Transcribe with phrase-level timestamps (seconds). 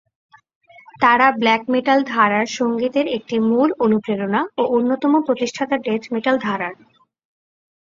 [1.01, 6.73] তারা black metal ধারার সংগীতের একটি মূল অনুপ্রেরণা ও অন্যতম প্রতিষ্ঠাতা ডেথ মেটাল ধারার।